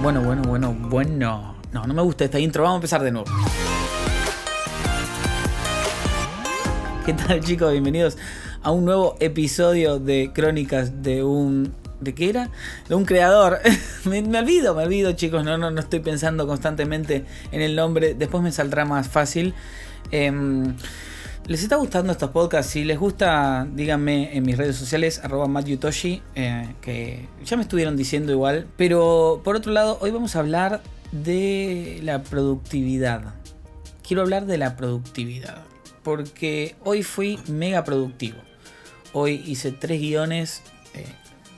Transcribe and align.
Bueno, 0.00 0.22
bueno, 0.22 0.42
bueno, 0.42 0.72
bueno. 0.72 1.56
No, 1.72 1.84
no 1.84 1.92
me 1.92 2.02
gusta 2.02 2.24
esta 2.24 2.38
intro. 2.38 2.62
Vamos 2.62 2.76
a 2.76 2.78
empezar 2.78 3.02
de 3.02 3.10
nuevo. 3.10 3.26
¿Qué 7.04 7.12
tal 7.14 7.40
chicos? 7.40 7.72
Bienvenidos 7.72 8.16
a 8.62 8.70
un 8.70 8.84
nuevo 8.84 9.16
episodio 9.18 9.98
de 9.98 10.30
Crónicas 10.32 11.02
de 11.02 11.24
un... 11.24 11.74
¿De 12.00 12.14
qué 12.14 12.30
era? 12.30 12.48
De 12.88 12.94
un 12.94 13.04
creador. 13.06 13.58
me, 14.04 14.20
olvido, 14.38 14.76
me 14.76 14.84
olvido 14.84 15.12
chicos. 15.14 15.44
No, 15.44 15.58
no, 15.58 15.72
no 15.72 15.80
estoy 15.80 15.98
pensando 15.98 16.46
constantemente 16.46 17.24
en 17.50 17.60
el 17.60 17.74
nombre. 17.74 18.14
Después 18.14 18.40
me 18.40 18.52
saldrá 18.52 18.84
más 18.84 19.08
fácil. 19.08 19.52
Em, 20.12 20.76
¿Les 21.48 21.62
está 21.62 21.76
gustando 21.76 22.12
estos 22.12 22.28
podcasts? 22.28 22.72
Si 22.72 22.84
les 22.84 22.98
gusta, 22.98 23.66
díganme 23.72 24.36
en 24.36 24.44
mis 24.44 24.58
redes 24.58 24.76
sociales, 24.76 25.18
arroba 25.24 25.46
mattyutoshi, 25.46 26.20
eh, 26.34 26.74
que 26.82 27.26
ya 27.42 27.56
me 27.56 27.62
estuvieron 27.62 27.96
diciendo 27.96 28.32
igual. 28.32 28.66
Pero 28.76 29.40
por 29.42 29.56
otro 29.56 29.72
lado, 29.72 29.96
hoy 30.02 30.10
vamos 30.10 30.36
a 30.36 30.40
hablar 30.40 30.82
de 31.10 32.00
la 32.02 32.22
productividad. 32.22 33.34
Quiero 34.06 34.20
hablar 34.20 34.44
de 34.44 34.58
la 34.58 34.76
productividad. 34.76 35.64
Porque 36.02 36.76
hoy 36.84 37.02
fui 37.02 37.38
mega 37.48 37.82
productivo. 37.82 38.36
Hoy 39.14 39.42
hice 39.46 39.72
tres 39.72 40.02
guiones, 40.02 40.60
eh, 40.92 41.06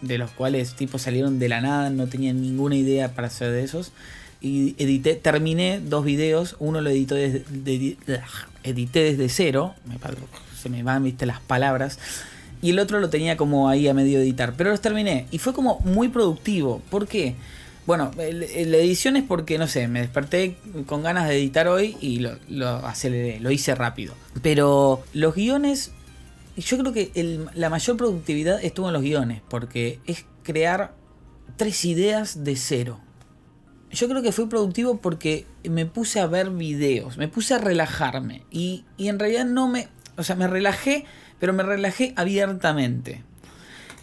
de 0.03 0.19
los 0.19 0.31
cuales 0.31 0.77
tipo 0.77 1.01
salieron 1.01 1.41
de 1.41 1.49
la 1.49 1.61
nada, 1.61 1.91
no 1.91 2.07
tenía 2.07 2.33
ninguna 2.33 2.77
idea 2.77 3.13
para 3.17 3.27
hacer 3.27 3.51
de 3.51 3.65
esos 3.65 3.91
y 4.41 4.75
edité, 4.79 5.15
terminé 5.15 5.81
dos 5.81 6.05
videos, 6.05 6.57
uno 6.59 6.81
lo 6.81 6.91
editó 6.91 7.15
desde, 7.15 7.45
de, 7.51 7.97
edité 8.65 9.03
desde 9.03 9.29
cero, 9.29 9.75
se 10.61 10.69
me 10.69 10.83
van 10.83 11.05
viste 11.05 11.27
las 11.27 11.41
palabras, 11.41 11.99
y 12.63 12.71
el 12.71 12.79
otro 12.79 13.01
lo 13.01 13.09
tenía 13.09 13.37
como 13.37 13.69
ahí 13.69 13.89
a 13.89 13.95
medio 13.95 14.19
editar, 14.19 14.55
pero 14.57 14.71
los 14.71 14.81
terminé 14.81 15.27
y 15.31 15.39
fue 15.39 15.53
como 15.53 15.81
muy 15.81 16.09
productivo, 16.09 16.83
¿por 16.91 17.07
qué? 17.07 17.35
Bueno, 17.87 18.11
la 18.17 18.77
edición 18.77 19.17
es 19.17 19.25
porque, 19.25 19.59
no 19.59 19.67
sé, 19.67 19.89
me 19.89 20.01
desperté 20.01 20.57
con 20.87 21.03
ganas 21.03 21.29
de 21.29 21.37
editar 21.39 21.67
hoy 21.67 21.97
y 22.01 22.21
lo, 22.21 22.69
aceleré, 22.87 23.41
lo 23.41 23.51
hice 23.51 23.75
rápido. 23.75 24.15
Pero 24.43 25.03
los 25.13 25.35
guiones, 25.35 25.91
yo 26.57 26.79
creo 26.79 26.93
que 26.93 27.11
la 27.55 27.71
mayor 27.71 27.97
productividad 27.97 28.63
estuvo 28.63 28.89
en 28.89 28.93
los 28.93 29.03
guiones, 29.03 29.43
porque 29.49 29.99
es 30.07 30.25
crear 30.45 30.95
tres 31.57 31.85
ideas 31.85 32.45
de 32.45 32.55
cero 32.55 33.01
yo 33.91 34.09
creo 34.09 34.23
que 34.23 34.33
fui 34.33 34.47
productivo 34.47 34.99
porque 34.99 35.47
me 35.65 35.87
puse 35.87 36.21
a 36.21 36.27
ver 36.27 36.51
videos, 36.51 37.17
me 37.17 37.29
puse 37.29 37.55
a 37.55 37.59
relajarme 37.59 38.45
y, 38.51 38.85
en 38.99 39.19
realidad 39.19 39.45
no 39.45 39.69
me, 39.69 39.89
o 40.17 40.23
sea, 40.23 40.37
me 40.37 40.47
relajé, 40.47 41.05
pero 41.39 41.53
me 41.53 41.63
relajé 41.63 42.13
abiertamente. 42.17 43.23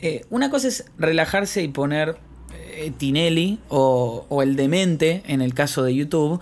Eh, 0.02 0.26
una 0.30 0.50
cosa 0.50 0.68
es 0.68 0.86
relajarse 0.98 1.64
y 1.64 1.70
poner 1.70 2.18
eh, 2.54 2.92
Tinelli 2.98 3.60
o, 3.70 4.26
o, 4.30 4.44
el 4.44 4.56
demente 4.56 5.24
en 5.26 5.42
el 5.42 5.54
caso 5.54 5.84
de 5.84 5.96
YouTube 5.96 6.42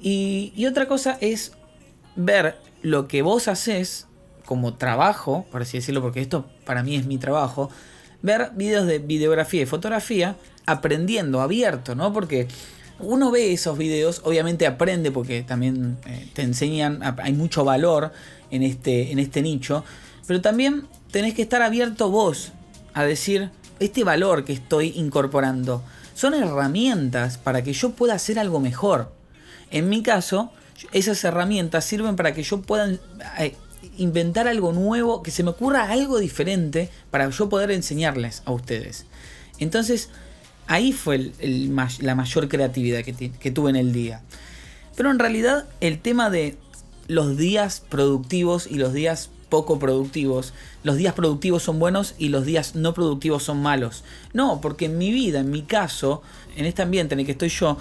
y, 0.00 0.52
y 0.56 0.66
otra 0.66 0.86
cosa 0.86 1.18
es 1.20 1.52
ver 2.16 2.56
lo 2.82 3.08
que 3.08 3.22
vos 3.22 3.48
haces 3.48 4.06
como 4.44 4.74
trabajo, 4.74 5.46
por 5.50 5.62
así 5.62 5.78
decirlo, 5.78 6.00
porque 6.00 6.20
esto 6.20 6.48
para 6.64 6.82
mí 6.82 6.96
es 6.96 7.06
mi 7.06 7.18
trabajo, 7.18 7.70
ver 8.22 8.52
videos 8.54 8.86
de 8.86 8.98
videografía 8.98 9.62
y 9.62 9.66
fotografía 9.66 10.36
aprendiendo 10.66 11.40
abierto, 11.40 11.94
¿no? 11.94 12.12
Porque 12.12 12.48
uno 12.98 13.30
ve 13.30 13.52
esos 13.52 13.76
videos, 13.76 14.20
obviamente 14.24 14.66
aprende 14.66 15.10
porque 15.10 15.42
también 15.42 15.98
eh, 16.06 16.28
te 16.32 16.42
enseñan, 16.42 17.00
hay 17.02 17.32
mucho 17.32 17.64
valor 17.64 18.12
en 18.50 18.62
este, 18.62 19.12
en 19.12 19.18
este 19.18 19.42
nicho, 19.42 19.84
pero 20.26 20.40
también 20.40 20.86
tenés 21.10 21.34
que 21.34 21.42
estar 21.42 21.62
abierto 21.62 22.10
vos 22.10 22.52
a 22.92 23.04
decir, 23.04 23.50
este 23.80 24.04
valor 24.04 24.44
que 24.44 24.52
estoy 24.52 24.92
incorporando 24.96 25.82
son 26.14 26.34
herramientas 26.34 27.38
para 27.38 27.62
que 27.62 27.72
yo 27.72 27.90
pueda 27.90 28.14
hacer 28.14 28.38
algo 28.38 28.60
mejor. 28.60 29.12
En 29.70 29.88
mi 29.88 30.02
caso, 30.02 30.52
esas 30.92 31.22
herramientas 31.24 31.84
sirven 31.84 32.14
para 32.16 32.34
que 32.34 32.44
yo 32.44 32.62
pueda 32.62 32.88
eh, 33.38 33.56
inventar 33.98 34.46
algo 34.46 34.72
nuevo, 34.72 35.22
que 35.22 35.32
se 35.32 35.42
me 35.42 35.50
ocurra 35.50 35.90
algo 35.90 36.18
diferente 36.18 36.90
para 37.10 37.28
yo 37.30 37.48
poder 37.48 37.72
enseñarles 37.72 38.42
a 38.44 38.52
ustedes. 38.52 39.06
Entonces, 39.58 40.10
Ahí 40.66 40.92
fue 40.92 41.32
la 42.00 42.14
mayor 42.14 42.48
creatividad 42.48 43.02
que, 43.04 43.50
tuve 43.50 43.70
en 43.70 43.76
el 43.76 43.92
día. 43.92 44.22
Pero 44.96 45.10
en 45.10 45.18
realidad 45.18 45.66
el 45.80 45.98
tema 45.98 46.30
de 46.30 46.56
los 47.06 47.36
días 47.36 47.82
productivos 47.88 48.66
y 48.66 48.76
los 48.76 48.92
días 48.92 49.30
poco 49.50 49.78
productivos, 49.78 50.54
los 50.82 50.96
días 50.96 51.14
productivos 51.14 51.62
son 51.62 51.78
buenos 51.78 52.14
y 52.18 52.28
los 52.28 52.46
días 52.46 52.74
no 52.74 52.94
productivos 52.94 53.42
son 53.42 53.60
malos. 53.62 54.04
No, 54.32 54.60
porque 54.60 54.86
en 54.86 54.98
mi 54.98 55.12
vida, 55.12 55.40
en 55.40 55.50
mi 55.50 55.62
caso, 55.62 56.22
en 56.56 56.64
este 56.64 56.82
ambiente 56.82 57.14
en 57.14 57.20
el 57.20 57.26
que 57.26 57.32
estoy 57.32 57.50
yo, 57.50 57.76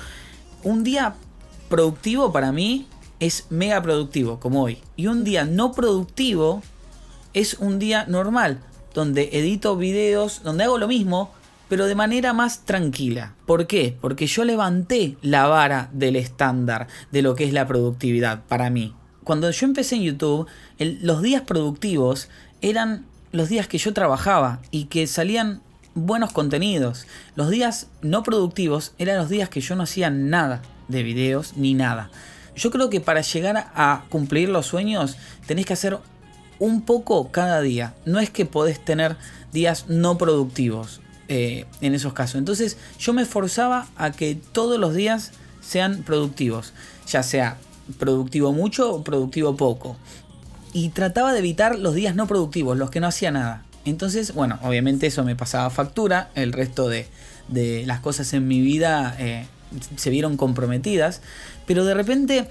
un 0.64 0.84
día 0.84 1.16
productivo 1.70 2.32
para 2.32 2.52
mí 2.52 2.88
es 3.20 3.46
mega 3.50 3.82
productivo, 3.82 4.40
como 4.40 4.64
hoy. 4.64 4.80
Y 4.98 5.08
un 5.08 5.24
día 5.24 5.46
no 5.46 5.72
productivo 5.72 6.62
es 7.34 7.56
un 7.56 7.80
día 7.80 8.06
normal, 8.06 8.60
donde 8.94 9.30
edito 9.32 9.78
videos, 9.78 10.44
donde 10.44 10.66
hago 10.66 10.78
lo 10.78 10.88
mismo, 10.88 11.32
pero 11.74 11.88
de 11.88 11.96
manera 11.96 12.34
más 12.34 12.66
tranquila. 12.66 13.34
¿Por 13.48 13.66
qué? 13.66 13.98
Porque 14.00 14.28
yo 14.28 14.44
levanté 14.44 15.18
la 15.24 15.48
vara 15.48 15.90
del 15.92 16.16
estándar 16.16 16.88
de 17.12 17.24
lo 17.24 17.34
que 17.34 17.46
es 17.46 17.52
la 17.52 17.66
productividad 17.66 18.44
para 18.44 18.70
mí. 18.70 18.94
Cuando 19.24 19.50
yo 19.50 19.66
empecé 19.66 19.96
en 19.96 20.04
YouTube, 20.04 20.46
los 20.78 21.24
días 21.24 21.42
productivos 21.42 22.30
eran 22.62 23.08
los 23.32 23.50
días 23.50 23.68
que 23.68 23.80
yo 23.80 23.92
trabajaba 23.92 24.62
y 24.70 24.84
que 24.84 25.08
salían 25.08 25.64
buenos 25.96 26.32
contenidos. 26.32 27.08
Los 27.36 27.50
días 27.50 27.88
no 28.04 28.22
productivos 28.22 28.94
eran 29.00 29.18
los 29.18 29.30
días 29.30 29.50
que 29.50 29.62
yo 29.62 29.76
no 29.76 29.82
hacía 29.82 30.12
nada 30.12 30.62
de 30.90 31.02
videos 31.02 31.58
ni 31.58 31.74
nada. 31.74 32.12
Yo 32.56 32.70
creo 32.70 32.92
que 32.92 33.02
para 33.02 33.22
llegar 33.22 33.72
a 33.74 34.04
cumplir 34.10 34.48
los 34.48 34.68
sueños 34.68 35.18
tenés 35.48 35.66
que 35.66 35.74
hacer 35.74 35.98
un 36.60 36.84
poco 36.84 37.32
cada 37.32 37.62
día. 37.62 37.96
No 38.06 38.20
es 38.20 38.30
que 38.30 38.46
podés 38.46 38.80
tener 38.86 39.18
días 39.52 39.86
no 39.88 40.20
productivos. 40.20 41.02
Eh, 41.30 41.66
en 41.80 41.96
esos 41.96 42.12
casos. 42.12 42.36
Entonces 42.36 42.78
yo 43.00 43.14
me 43.14 43.22
esforzaba 43.22 43.88
a 43.96 44.12
que 44.12 44.38
todos 44.52 44.78
los 44.78 44.94
días 44.94 45.32
sean 45.62 46.04
productivos, 46.04 46.74
ya 47.08 47.24
sea 47.24 47.58
productivo 47.98 48.52
mucho 48.52 48.94
o 48.94 49.04
productivo 49.06 49.56
poco. 49.56 49.96
Y 50.74 50.90
trataba 50.90 51.32
de 51.32 51.40
evitar 51.40 51.80
los 51.80 51.96
días 51.96 52.16
no 52.16 52.28
productivos, 52.28 52.78
los 52.78 52.90
que 52.90 53.00
no 53.00 53.08
hacía 53.08 53.32
nada. 53.32 53.64
Entonces, 53.86 54.34
bueno, 54.34 54.60
obviamente 54.64 55.08
eso 55.08 55.24
me 55.24 55.36
pasaba 55.36 55.70
factura, 55.70 56.30
el 56.36 56.52
resto 56.52 56.90
de, 56.90 57.08
las 57.86 58.02
cosas 58.02 58.34
en 58.34 58.48
mi 58.48 58.60
vida 58.60 59.16
eh, 59.18 59.46
se 59.96 60.10
vieron 60.10 60.36
comprometidas, 60.36 61.22
pero 61.66 61.86
de 61.86 61.94
repente 61.94 62.48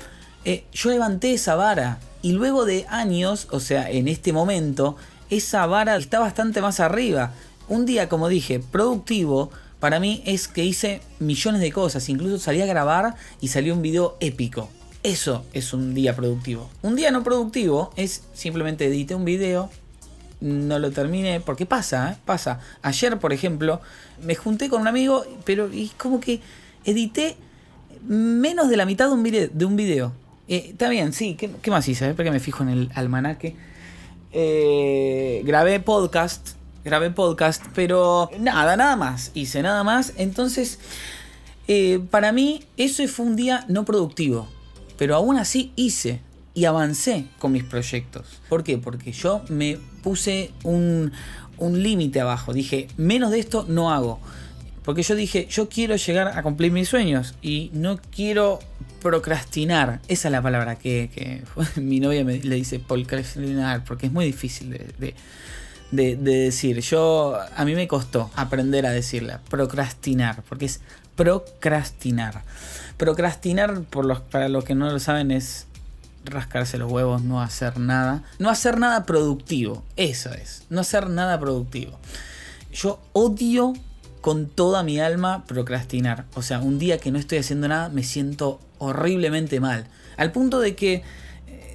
eh, 0.46 0.64
yo 0.72 0.90
levanté 0.90 1.34
esa 1.34 1.56
vara 1.56 1.98
y 2.22 2.32
luego 2.32 2.64
de 2.64 2.86
años, 2.88 3.48
o 3.50 3.60
sea, 3.60 3.90
en 3.90 4.08
este 4.08 4.32
momento, 4.32 4.96
esa 5.28 5.66
vara 5.66 5.96
está 5.96 6.20
bastante 6.20 6.60
más 6.60 6.80
arriba 6.80 7.32
un 7.72 7.86
día, 7.86 8.08
como 8.08 8.28
dije, 8.28 8.60
productivo, 8.60 9.50
para 9.80 9.98
mí 9.98 10.22
es 10.26 10.46
que 10.46 10.62
hice 10.62 11.00
millones 11.20 11.62
de 11.62 11.72
cosas. 11.72 12.08
Incluso 12.10 12.38
salí 12.38 12.60
a 12.60 12.66
grabar 12.66 13.14
y 13.40 13.48
salió 13.48 13.74
un 13.74 13.80
video 13.80 14.18
épico. 14.20 14.68
Eso 15.02 15.46
es 15.54 15.72
un 15.72 15.94
día 15.94 16.14
productivo. 16.14 16.68
Un 16.82 16.96
día 16.96 17.10
no 17.10 17.24
productivo 17.24 17.90
es 17.96 18.24
simplemente 18.34 18.84
edité 18.86 19.14
un 19.14 19.24
video, 19.24 19.70
no 20.42 20.78
lo 20.78 20.90
terminé, 20.90 21.40
porque 21.40 21.64
pasa, 21.64 22.12
¿eh? 22.12 22.16
pasa. 22.26 22.60
Ayer, 22.82 23.18
por 23.18 23.32
ejemplo, 23.32 23.80
me 24.22 24.34
junté 24.34 24.68
con 24.68 24.82
un 24.82 24.88
amigo, 24.88 25.24
pero 25.44 25.70
es 25.72 25.92
como 25.92 26.20
que 26.20 26.40
edité 26.84 27.36
menos 28.06 28.68
de 28.68 28.76
la 28.76 28.84
mitad 28.84 29.08
de 29.08 29.64
un 29.64 29.76
video. 29.76 30.12
Eh, 30.46 30.66
está 30.72 30.90
bien, 30.90 31.14
sí, 31.14 31.36
¿qué, 31.36 31.70
más 31.70 31.88
hice? 31.88 32.12
Porque 32.12 32.30
me 32.30 32.38
fijo 32.38 32.62
en 32.64 32.68
el 32.68 32.90
almanaque. 32.94 33.56
Eh, 34.30 35.40
grabé 35.44 35.80
podcast 35.80 36.61
grabé 36.84 37.10
podcast, 37.10 37.64
pero 37.74 38.30
nada, 38.38 38.76
nada 38.76 38.96
más, 38.96 39.30
hice 39.34 39.62
nada 39.62 39.84
más. 39.84 40.12
Entonces, 40.16 40.78
eh, 41.68 42.00
para 42.10 42.32
mí, 42.32 42.64
eso 42.76 43.06
fue 43.08 43.26
un 43.26 43.36
día 43.36 43.64
no 43.68 43.84
productivo, 43.84 44.48
pero 44.98 45.14
aún 45.14 45.36
así 45.36 45.72
hice 45.76 46.20
y 46.54 46.64
avancé 46.64 47.26
con 47.38 47.52
mis 47.52 47.64
proyectos. 47.64 48.40
¿Por 48.48 48.64
qué? 48.64 48.78
Porque 48.78 49.12
yo 49.12 49.42
me 49.48 49.78
puse 50.02 50.50
un, 50.64 51.12
un 51.58 51.82
límite 51.82 52.20
abajo, 52.20 52.52
dije, 52.52 52.88
menos 52.96 53.30
de 53.30 53.40
esto 53.40 53.64
no 53.68 53.92
hago. 53.92 54.20
Porque 54.84 55.02
yo 55.02 55.14
dije, 55.14 55.46
yo 55.48 55.68
quiero 55.68 55.94
llegar 55.94 56.36
a 56.36 56.42
cumplir 56.42 56.72
mis 56.72 56.88
sueños 56.88 57.34
y 57.40 57.70
no 57.72 58.00
quiero 58.10 58.58
procrastinar. 59.00 60.00
Esa 60.08 60.28
es 60.28 60.32
la 60.32 60.42
palabra 60.42 60.76
que, 60.76 61.42
mi 61.76 62.00
novia 62.00 62.24
me, 62.24 62.38
le 62.38 62.56
dice, 62.56 62.80
procrastinar, 62.80 63.84
porque 63.84 64.06
es 64.06 64.12
muy 64.12 64.24
difícil 64.24 64.70
de, 64.70 65.14
decir. 65.92 66.80
Yo, 66.80 67.38
a 67.56 67.64
mí 67.64 67.74
me 67.74 67.86
costó 67.86 68.30
aprender 68.34 68.86
a 68.86 68.90
decirla, 68.90 69.40
procrastinar, 69.48 70.42
porque 70.48 70.64
es 70.64 70.80
procrastinar. 71.14 72.42
Procrastinar, 72.96 73.82
por 73.82 74.04
los, 74.04 74.20
para 74.20 74.48
los 74.48 74.64
que 74.64 74.74
no 74.74 74.90
lo 74.90 74.98
saben, 74.98 75.30
es 75.30 75.66
rascarse 76.24 76.78
los 76.78 76.90
huevos, 76.90 77.22
no 77.22 77.40
hacer 77.40 77.78
nada. 77.78 78.22
No 78.38 78.50
hacer 78.50 78.78
nada 78.78 79.04
productivo, 79.04 79.84
eso 79.96 80.32
es, 80.32 80.64
no 80.70 80.80
hacer 80.80 81.10
nada 81.10 81.38
productivo. 81.38 81.98
Yo 82.72 83.00
odio 83.12 83.74
con 84.20 84.46
toda 84.46 84.82
mi 84.82 85.00
alma 85.00 85.44
procrastinar. 85.46 86.24
O 86.34 86.42
sea, 86.42 86.60
un 86.60 86.78
día 86.78 86.98
que 86.98 87.10
no 87.10 87.18
estoy 87.18 87.38
haciendo 87.38 87.68
nada 87.68 87.88
me 87.88 88.04
siento 88.04 88.60
horriblemente 88.78 89.60
mal. 89.60 89.86
Al 90.16 90.32
punto 90.32 90.60
de 90.60 90.74
que 90.74 91.02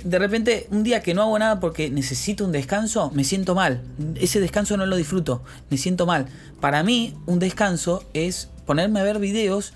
de 0.09 0.19
repente 0.19 0.68
un 0.71 0.83
día 0.83 1.01
que 1.01 1.13
no 1.13 1.21
hago 1.21 1.38
nada 1.38 1.59
porque 1.59 1.89
necesito 1.89 2.45
un 2.45 2.51
descanso, 2.51 3.12
me 3.13 3.24
siento 3.24 3.56
mal. 3.56 3.81
Ese 4.15 4.39
descanso 4.39 4.77
no 4.77 4.86
lo 4.86 4.95
disfruto, 4.95 5.44
me 5.69 5.77
siento 5.77 6.06
mal. 6.06 6.27
Para 6.62 6.81
mí 6.83 7.15
un 7.25 7.39
descanso 7.39 8.04
es 8.13 8.50
ponerme 8.65 9.01
a 9.01 9.04
ver 9.04 9.19
videos, 9.19 9.74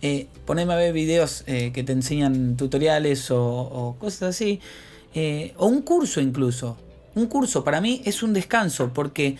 eh, 0.00 0.26
ponerme 0.46 0.72
a 0.72 0.76
ver 0.76 0.92
videos 0.94 1.44
eh, 1.46 1.70
que 1.72 1.84
te 1.84 1.92
enseñan 1.92 2.56
tutoriales 2.56 3.30
o, 3.30 3.96
cosas 3.98 4.30
así, 4.30 4.60
o 5.56 5.66
un 5.66 5.82
curso 5.82 6.20
incluso. 6.20 6.78
Un 7.14 7.26
curso 7.26 7.62
para 7.62 7.80
mí 7.80 8.00
es 8.04 8.22
un 8.22 8.32
descanso 8.32 8.92
porque 8.92 9.36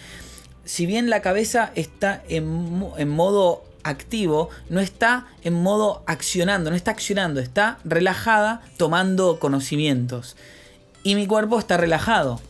si 0.64 0.87
bien 0.87 1.11
la 1.11 1.23
cabeza 1.23 1.73
está 1.75 2.23
en, 2.29 2.85
en 2.99 3.08
modo 3.08 3.64
activo, 3.84 4.48
no 4.69 4.81
está 4.81 5.26
en 5.42 5.54
modo 5.54 6.02
accionando, 6.06 6.70
no 6.70 6.76
está 6.76 6.90
accionando, 6.90 7.40
está 7.40 7.78
relajada 7.84 8.62
tomando 8.76 9.38
conocimientos. 9.38 10.36
Y 11.02 11.14
mi 11.14 11.26
cuerpo 11.26 11.58
está 11.58 11.76
relajado, 11.76 12.40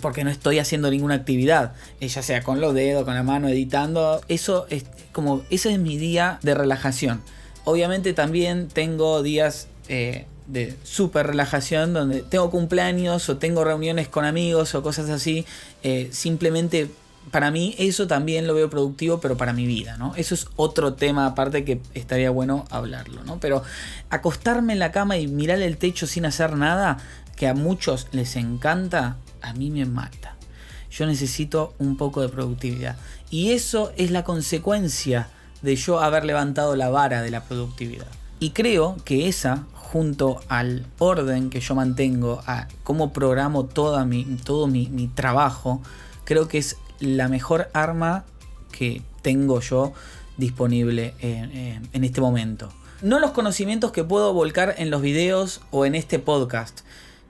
porque 0.00 0.24
no 0.24 0.30
estoy 0.30 0.58
haciendo 0.58 0.90
ninguna 0.90 1.14
actividad, 1.14 1.72
eh, 2.00 2.08
ya 2.08 2.22
sea 2.22 2.42
con 2.42 2.60
los 2.60 2.74
dedos, 2.74 3.04
con 3.04 3.14
la 3.14 3.22
mano, 3.22 3.48
editando. 3.48 4.20
Eso 4.28 4.66
es 4.68 4.84
como, 5.12 5.42
ese 5.50 5.72
es 5.72 5.78
mi 5.78 5.96
día 5.96 6.38
de 6.42 6.54
relajación. 6.54 7.22
Obviamente 7.64 8.12
también 8.12 8.68
tengo 8.68 9.22
días 9.22 9.68
eh, 9.88 10.26
de 10.46 10.76
super 10.82 11.26
relajación 11.26 11.94
donde 11.94 12.22
tengo 12.22 12.50
cumpleaños 12.50 13.28
o 13.28 13.38
tengo 13.38 13.64
reuniones 13.64 14.08
con 14.08 14.24
amigos 14.24 14.74
o 14.74 14.82
cosas 14.82 15.08
así, 15.08 15.46
eh, 15.82 16.08
simplemente 16.12 16.90
para 17.30 17.50
mí 17.50 17.74
eso 17.78 18.06
también 18.06 18.46
lo 18.46 18.54
veo 18.54 18.70
productivo, 18.70 19.20
pero 19.20 19.36
para 19.36 19.52
mi 19.52 19.66
vida, 19.66 19.96
¿no? 19.96 20.14
Eso 20.16 20.34
es 20.34 20.46
otro 20.56 20.94
tema 20.94 21.26
aparte 21.26 21.64
que 21.64 21.80
estaría 21.94 22.30
bueno 22.30 22.64
hablarlo, 22.70 23.24
¿no? 23.24 23.40
Pero 23.40 23.62
acostarme 24.10 24.72
en 24.72 24.78
la 24.78 24.92
cama 24.92 25.16
y 25.16 25.26
mirar 25.26 25.60
el 25.60 25.76
techo 25.76 26.06
sin 26.06 26.26
hacer 26.26 26.56
nada, 26.56 26.98
que 27.36 27.48
a 27.48 27.54
muchos 27.54 28.08
les 28.12 28.36
encanta, 28.36 29.16
a 29.42 29.52
mí 29.52 29.70
me 29.70 29.84
mata. 29.86 30.36
Yo 30.90 31.06
necesito 31.06 31.74
un 31.78 31.96
poco 31.96 32.20
de 32.20 32.28
productividad. 32.28 32.96
Y 33.30 33.50
eso 33.50 33.92
es 33.96 34.10
la 34.12 34.22
consecuencia 34.22 35.28
de 35.62 35.74
yo 35.74 36.00
haber 36.00 36.24
levantado 36.24 36.76
la 36.76 36.90
vara 36.90 37.22
de 37.22 37.30
la 37.30 37.42
productividad. 37.42 38.06
Y 38.38 38.50
creo 38.50 38.96
que 39.04 39.28
esa, 39.28 39.64
junto 39.72 40.40
al 40.48 40.86
orden 40.98 41.50
que 41.50 41.60
yo 41.60 41.74
mantengo, 41.74 42.42
a 42.46 42.68
cómo 42.84 43.12
programo 43.12 43.64
toda 43.64 44.04
mi, 44.04 44.24
todo 44.44 44.68
mi, 44.68 44.88
mi 44.88 45.08
trabajo, 45.08 45.82
creo 46.24 46.46
que 46.46 46.58
es 46.58 46.76
la 47.00 47.28
mejor 47.28 47.68
arma 47.72 48.24
que 48.72 49.02
tengo 49.22 49.60
yo 49.60 49.92
disponible 50.36 51.14
en, 51.20 52.04
este 52.04 52.20
momento. 52.20 52.72
No 53.02 53.18
los 53.18 53.32
conocimientos 53.32 53.92
que 53.92 54.04
puedo 54.04 54.32
volcar 54.32 54.74
en 54.78 54.90
los 54.90 55.02
videos 55.02 55.60
o 55.70 55.86
en 55.86 55.94
este 55.94 56.18
podcast, 56.18 56.80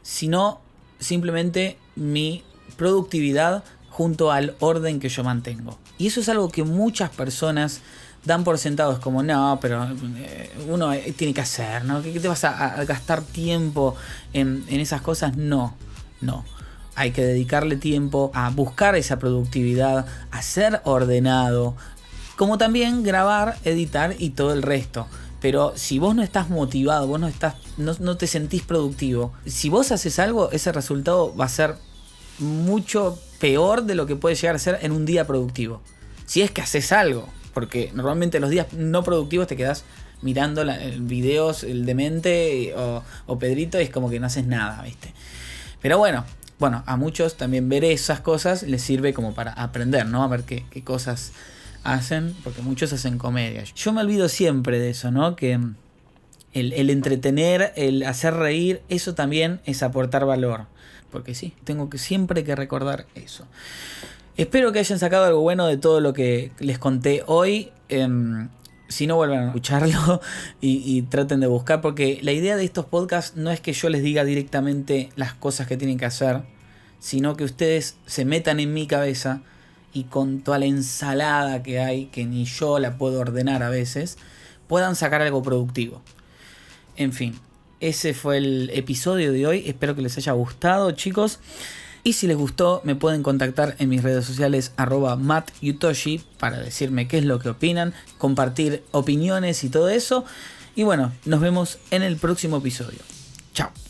sino 0.03 0.61
simplemente 0.99 1.79
mi 1.97 2.45
productividad 2.77 3.65
junto 3.91 4.33
al 4.33 4.57
orden 4.61 5.01
que 5.01 5.09
yo 5.09 5.23
mantengo. 5.25 5.79
Y 5.99 6.09
eso 6.09 6.21
es 6.21 6.29
algo 6.29 6.49
que 6.49 6.65
muchas 6.65 7.11
personas 7.11 7.81
dan 8.25 8.45
por 8.45 8.59
sentado. 8.59 8.93
Es 8.93 8.99
como, 8.99 9.23
no, 9.23 9.59
pero 9.61 9.87
eh, 10.17 10.51
uno 10.69 10.91
tiene 11.17 11.35
que 11.35 11.41
hacer, 11.41 11.85
¿no? 11.85 12.03
¿Qué 12.03 12.19
te 12.19 12.29
vas 12.29 12.45
a, 12.45 12.85
gastar 12.85 13.23
tiempo 13.23 13.95
en, 14.33 14.65
en 14.69 14.81
esas 14.81 15.03
cosas? 15.03 15.37
No, 15.37 15.75
no 16.21 16.45
hay 16.97 17.11
que 17.11 17.25
dedicarle 17.25 17.77
tiempo 17.77 18.31
a 18.35 18.51
buscar 18.51 18.95
esa 18.97 19.19
productividad, 19.19 20.07
a 20.31 20.43
ser 20.43 20.81
ordenado, 20.85 21.75
como 22.37 22.59
también 22.59 23.03
grabar, 23.03 23.57
editar 23.65 24.15
y 24.19 24.31
todo 24.31 24.53
el 24.53 24.63
resto. 24.63 25.07
Pero 25.41 25.73
si 25.77 25.99
vos 25.99 26.15
no 26.15 26.23
estás 26.23 26.49
motivado, 26.49 27.07
vos 27.07 27.21
no, 27.21 27.29
estás, 27.29 27.55
no, 27.77 28.17
te 28.17 28.27
sentís 28.27 28.63
productivo, 28.63 29.33
si 29.45 29.69
vos 29.69 29.93
haces 29.93 30.19
algo, 30.19 30.51
ese 30.53 30.73
resultado 30.73 31.37
va 31.37 31.45
a 31.45 31.51
ser 31.51 31.77
mucho 32.39 33.19
peor 33.41 33.85
de 33.85 33.95
lo 33.95 34.07
que 34.07 34.17
puede 34.17 34.37
llegar 34.37 34.57
a 34.57 34.59
ser 34.59 34.79
en 34.83 34.93
un 34.93 35.05
día 35.05 35.27
productivo. 35.27 35.83
Si 36.25 36.41
es 36.41 36.51
que 36.51 36.63
haces 36.63 36.93
algo, 36.93 37.29
porque 37.53 37.91
normalmente 37.95 38.41
los 38.41 38.51
días 38.51 38.73
no 38.73 39.05
productivos 39.05 39.47
te 39.47 39.57
quedas 39.57 39.85
mirando 40.23 40.65
videos, 41.01 41.63
el 41.63 41.85
demente 41.85 42.73
o, 42.75 43.03
o 43.27 43.39
Pedrito 43.39 43.79
y 43.79 43.85
es 43.85 43.91
como 43.91 44.09
que 44.09 44.19
no 44.19 44.27
haces 44.27 44.47
nada, 44.47 44.83
¿viste? 44.83 45.13
Pero 45.83 45.99
bueno, 45.99 46.25
bueno, 46.59 46.83
a 46.87 46.97
muchos 46.97 47.37
también 47.37 47.69
ver 47.69 47.85
esas 47.85 48.21
cosas 48.21 48.63
les 48.63 48.83
sirve 48.83 49.13
como 49.13 49.35
para 49.35 49.53
aprender, 49.53 50.07
¿no? 50.07 50.23
A 50.23 50.29
ver 50.29 50.45
qué, 50.45 50.65
cosas 50.85 51.33
hacen, 51.83 52.35
porque 52.45 52.63
muchos 52.63 52.93
hacen 52.93 53.19
comedia. 53.19 53.65
Yo 53.75 53.93
me 53.93 54.01
olvido 54.01 54.29
siempre 54.29 54.79
de 54.79 54.91
eso, 54.91 55.11
¿no? 55.11 55.37
Que 55.37 55.59
el, 56.53 56.73
el, 56.73 56.91
entretener, 56.91 57.73
el 57.77 58.05
hacer 58.05 58.35
reír, 58.35 58.83
eso 58.89 59.15
también 59.15 59.61
es 59.65 59.83
aportar 59.83 60.25
valor. 60.25 60.67
Porque 61.11 61.35
sí, 61.35 61.55
tengo 61.65 61.91
que 61.91 61.99
siempre 61.99 62.45
que 62.45 62.57
recordar 62.57 63.07
eso. 63.15 63.47
Espero 64.37 64.73
que 64.73 64.81
hayan 64.81 64.99
sacado 64.99 65.27
algo 65.27 65.41
bueno 65.41 65.67
de 65.67 65.77
todo 65.77 66.01
lo 66.01 66.13
que 66.13 66.51
les 66.59 66.79
conté 66.79 67.23
hoy. 67.27 67.71
Em, 67.89 68.49
si 68.89 69.07
no 69.07 69.17
vuelvan 69.17 69.39
a 69.41 69.47
escucharlo 69.47 70.21
y, 70.61 71.03
traten 71.03 71.41
de 71.41 71.47
buscar, 71.47 71.81
porque 71.81 72.19
la 72.23 72.33
idea 72.33 72.57
de 72.57 72.65
estos 72.65 72.87
podcasts 72.87 73.37
no 73.37 73.51
es 73.51 73.61
que 73.61 73.73
yo 73.73 73.89
les 73.89 74.03
diga 74.03 74.25
directamente 74.25 75.11
las 75.17 75.35
cosas 75.35 75.67
que 75.67 75.77
tienen 75.77 75.99
que 75.99 76.07
hacer, 76.07 76.43
sino 76.99 77.37
que 77.37 77.45
ustedes 77.45 77.97
se 78.07 78.25
metan 78.25 78.61
en 78.61 78.73
mi 78.73 78.87
cabeza 78.87 79.43
y 79.93 80.05
con 80.05 80.41
toda 80.41 80.59
la 80.59 80.67
ensalada 80.67 81.63
que 81.63 81.81
hay, 81.81 82.07
que 82.07 82.25
ni 82.25 82.45
yo 82.45 82.79
la 82.79 82.99
puedo 82.99 83.21
ordenar 83.21 83.63
a 83.63 83.71
veces, 83.71 84.19
puedan 84.67 84.97
sacar 84.97 85.23
algo 85.23 85.43
productivo. 85.43 86.03
En 86.97 87.13
fin, 87.13 87.39
ese 87.81 88.15
fue 88.15 88.39
el 88.39 88.71
episodio 88.73 89.33
de 89.33 89.47
hoy, 89.47 89.65
espero 89.67 89.95
que 89.95 90.03
les 90.03 90.17
haya 90.17 90.33
gustado 90.33 90.91
chicos. 90.93 91.41
Y 92.07 92.13
si 92.13 92.27
les 92.27 92.37
gustó, 92.37 92.83
me 92.85 92.95
pueden 92.95 93.23
contactar 93.23 93.77
en 93.79 93.89
mis 93.89 94.03
redes 94.03 94.27
sociales 94.27 94.73
arroba 94.77 95.17
mattyutoshi 95.17 96.23
para 96.39 96.59
decirme 96.59 97.09
qué 97.09 97.19
es 97.19 97.25
lo 97.25 97.39
que 97.39 97.49
opinan, 97.49 97.95
compartir 98.19 98.85
opiniones 98.93 99.65
y 99.65 99.71
todo 99.71 99.89
eso. 99.89 100.27
Y 100.77 100.83
bueno, 100.83 101.13
nos 101.25 101.41
vemos 101.41 101.79
en 101.91 102.03
el 102.03 102.17
próximo 102.17 102.59
episodio. 102.59 102.99
Chao. 103.55 103.84